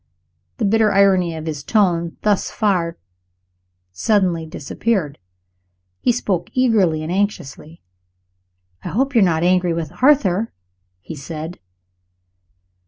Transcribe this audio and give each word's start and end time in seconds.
The 0.57 0.65
bitter 0.65 0.91
irony 0.91 1.35
of 1.35 1.45
his 1.45 1.63
tone, 1.63 2.17
thus 2.23 2.49
far, 2.49 2.97
suddenly 3.91 4.47
disappeared. 4.47 5.19
He 5.99 6.11
spoke 6.11 6.49
eagerly 6.53 7.03
and 7.03 7.11
anxiously. 7.11 7.83
"I 8.83 8.87
hope 8.87 9.13
you 9.13 9.21
are 9.21 9.23
not 9.23 9.43
angry 9.43 9.73
with 9.73 9.91
Arthur?" 10.01 10.51
he 11.01 11.13
said. 11.15 11.59